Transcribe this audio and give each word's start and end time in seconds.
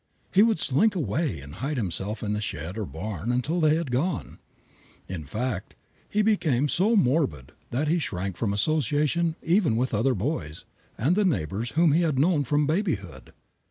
He 0.33 0.41
would 0.41 0.57
slink 0.57 0.95
away 0.95 1.39
and 1.41 1.53
hide 1.53 1.77
himself 1.77 2.23
in 2.23 2.33
the 2.33 2.41
shed 2.41 2.75
or 2.75 2.87
barn 2.87 3.31
until 3.31 3.59
they 3.59 3.75
had 3.75 3.91
gone. 3.91 4.39
In 5.07 5.25
fact, 5.25 5.75
he 6.09 6.23
became 6.23 6.67
so 6.69 6.95
morbid 6.95 7.51
that 7.69 7.87
he 7.87 7.99
shrank 7.99 8.35
from 8.35 8.51
association 8.51 9.35
even 9.43 9.75
with 9.75 9.93
other 9.93 10.15
boys 10.15 10.65
and 10.97 11.15
the 11.15 11.23
neighbors 11.23 11.73
whom 11.73 11.91
he 11.91 12.01
had 12.01 12.17
known 12.17 12.45
from 12.45 12.65
babyhood. 12.65 13.31